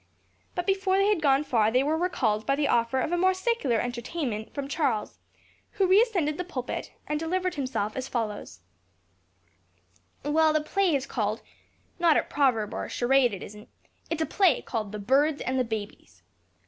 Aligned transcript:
But, 0.55 0.65
before 0.65 0.97
they 0.97 1.09
had 1.09 1.21
gone 1.21 1.43
far, 1.43 1.69
they 1.69 1.83
were 1.83 1.95
recalled 1.95 2.43
by 2.47 2.55
the 2.55 2.67
offer 2.67 2.99
of 3.01 3.11
a 3.11 3.17
more 3.19 3.35
secular 3.35 3.79
entertainment 3.79 4.51
from 4.51 4.67
Charles, 4.67 5.19
who 5.73 5.85
re 5.85 6.01
ascended 6.01 6.39
the 6.39 6.43
pulpit, 6.43 6.91
and 7.05 7.19
delivered 7.19 7.53
himself 7.53 7.95
as 7.95 8.07
follows: 8.07 8.61
"Well, 10.25 10.53
the 10.53 10.61
play 10.61 10.95
is 10.95 11.05
called 11.05 11.43
not 11.99 12.17
a 12.17 12.23
proverb 12.23 12.73
or 12.73 12.85
a 12.85 12.89
charade 12.89 13.31
it 13.35 13.43
isn't 13.43 13.69
it's 14.09 14.23
a 14.23 14.25
play 14.25 14.63
called 14.63 14.91
'The 14.91 14.97
Birds 14.97 15.39
and 15.41 15.59
the 15.59 15.63
Babies.' 15.63 16.23